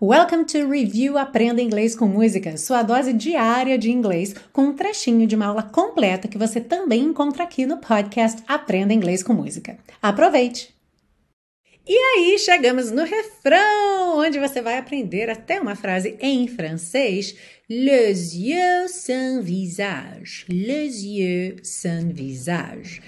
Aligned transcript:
Welcome 0.00 0.44
to 0.44 0.70
Review 0.70 1.18
Aprenda 1.18 1.60
Inglês 1.60 1.96
com 1.96 2.06
Música, 2.06 2.56
sua 2.56 2.84
dose 2.84 3.12
diária 3.12 3.76
de 3.76 3.90
inglês, 3.90 4.32
com 4.52 4.66
um 4.66 4.72
trechinho 4.72 5.26
de 5.26 5.34
uma 5.34 5.46
aula 5.46 5.64
completa 5.64 6.28
que 6.28 6.38
você 6.38 6.60
também 6.60 7.02
encontra 7.02 7.42
aqui 7.42 7.66
no 7.66 7.78
podcast 7.78 8.40
Aprenda 8.46 8.94
Inglês 8.94 9.24
com 9.24 9.32
Música. 9.32 9.76
Aproveite! 10.00 10.72
E 11.84 11.96
aí 11.96 12.38
chegamos 12.38 12.92
no 12.92 13.02
refrão, 13.02 14.18
onde 14.18 14.38
você 14.38 14.62
vai 14.62 14.78
aprender 14.78 15.28
até 15.30 15.60
uma 15.60 15.74
frase 15.74 16.16
em 16.20 16.46
francês. 16.46 17.34
Les 17.68 18.34
yeux 18.34 18.92
sans 18.92 19.42
visage. 19.44 20.44
Les 20.48 21.02
yeux 21.02 21.56
sans 21.64 22.12
visage. 22.12 23.02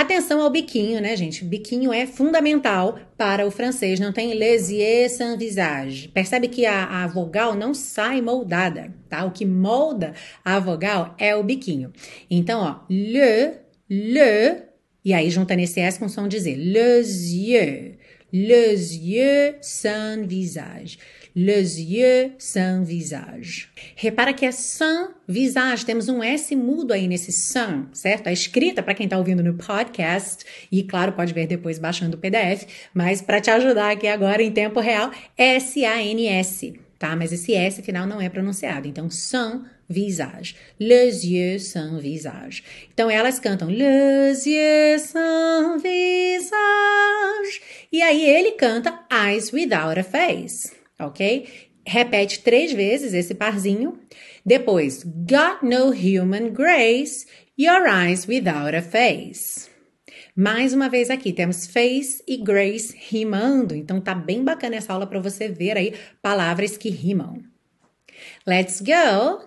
Atenção 0.00 0.40
ao 0.40 0.48
biquinho, 0.48 0.98
né, 0.98 1.14
gente? 1.14 1.44
O 1.44 1.46
biquinho 1.46 1.92
é 1.92 2.06
fundamental 2.06 2.98
para 3.18 3.46
o 3.46 3.50
francês. 3.50 4.00
Não 4.00 4.14
tem 4.14 4.32
les 4.32 4.70
yeux 4.70 5.12
sans 5.12 5.36
visage. 5.36 6.08
Percebe 6.08 6.48
que 6.48 6.64
a, 6.64 7.02
a, 7.02 7.06
vogal 7.06 7.54
não 7.54 7.74
sai 7.74 8.22
moldada, 8.22 8.94
tá? 9.10 9.26
O 9.26 9.30
que 9.30 9.44
molda 9.44 10.14
a 10.42 10.58
vogal 10.58 11.14
é 11.18 11.36
o 11.36 11.44
biquinho. 11.44 11.92
Então, 12.30 12.62
ó, 12.62 12.80
le, 12.88 13.56
le, 13.90 14.62
e 15.04 15.12
aí 15.12 15.28
junta 15.28 15.54
nesse 15.54 15.80
S 15.80 15.98
com 15.98 16.08
som 16.08 16.30
Z. 16.30 16.54
Les 16.54 17.34
yeux. 17.34 17.98
Les 18.32 18.96
yeux 18.96 19.56
sans 19.60 20.26
visage. 20.26 20.98
Les 21.34 21.80
yeux 21.80 22.32
sans 22.38 22.84
visage. 22.84 23.68
Repara 23.94 24.32
que 24.32 24.44
é 24.44 24.50
sans 24.50 25.10
visage. 25.28 25.86
Temos 25.86 26.08
um 26.08 26.22
S 26.22 26.54
mudo 26.56 26.92
aí 26.92 27.06
nesse 27.06 27.30
sans, 27.30 27.86
certo? 27.92 28.26
A 28.26 28.32
escrita, 28.32 28.82
para 28.82 28.94
quem 28.94 29.04
está 29.04 29.16
ouvindo 29.16 29.42
no 29.42 29.54
podcast, 29.54 30.44
e 30.72 30.82
claro, 30.82 31.12
pode 31.12 31.32
ver 31.32 31.46
depois 31.46 31.78
baixando 31.78 32.16
o 32.16 32.18
PDF, 32.18 32.66
mas 32.92 33.22
para 33.22 33.40
te 33.40 33.50
ajudar 33.50 33.92
aqui 33.92 34.08
agora 34.08 34.42
em 34.42 34.50
tempo 34.50 34.80
real, 34.80 35.10
S-A-N-S, 35.38 36.74
tá? 36.98 37.14
Mas 37.14 37.32
esse 37.32 37.54
S 37.54 37.80
final 37.82 38.06
não 38.06 38.20
é 38.20 38.28
pronunciado. 38.28 38.88
Então, 38.88 39.08
sans 39.08 39.62
visage. 39.88 40.56
Les 40.78 41.24
yeux 41.24 41.60
sans 41.60 42.00
visage. 42.00 42.62
Então 42.94 43.10
elas 43.10 43.40
cantam 43.40 43.68
Les 43.68 44.46
yeux 44.46 45.00
sans 45.00 45.82
visage. 45.82 47.60
E 47.92 48.00
aí 48.00 48.24
ele 48.24 48.52
canta 48.52 49.00
Eyes 49.10 49.52
without 49.52 49.98
a 49.98 50.04
face 50.04 50.79
ok? 51.00 51.48
Repete 51.86 52.40
três 52.40 52.72
vezes 52.72 53.14
esse 53.14 53.34
parzinho. 53.34 53.98
Depois, 54.44 55.02
got 55.04 55.62
no 55.62 55.90
human 55.90 56.52
grace, 56.52 57.26
your 57.58 57.86
eyes 57.88 58.26
without 58.26 58.74
a 58.74 58.82
face. 58.82 59.68
Mais 60.36 60.72
uma 60.72 60.88
vez 60.88 61.10
aqui, 61.10 61.32
temos 61.32 61.66
face 61.66 62.22
e 62.26 62.36
grace 62.36 62.96
rimando, 63.10 63.74
então 63.74 64.00
tá 64.00 64.14
bem 64.14 64.44
bacana 64.44 64.76
essa 64.76 64.92
aula 64.92 65.06
para 65.06 65.20
você 65.20 65.48
ver 65.48 65.76
aí 65.76 65.94
palavras 66.22 66.76
que 66.76 66.88
rimam. 66.88 67.42
Let's 68.46 68.80
go! 68.80 69.44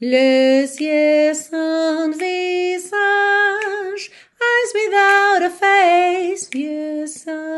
Les 0.00 0.78
yeux 0.78 1.34
sans 1.34 2.16
visage, 2.16 4.10
eyes 4.40 4.72
without 4.74 5.42
a 5.44 5.50
face, 5.50 6.48
yeux 6.54 7.06
sans 7.06 7.49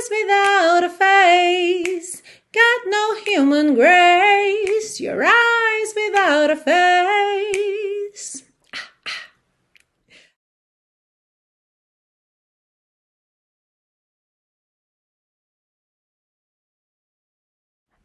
eyes 0.00 0.10
without 0.10 0.84
a 0.84 0.88
face, 0.88 2.22
got 2.52 2.80
no 2.86 3.14
human 3.24 3.74
grace, 3.74 5.00
your 5.00 5.22
eyes 5.24 5.94
without 5.94 6.50
a 6.50 6.56
face. 6.56 7.69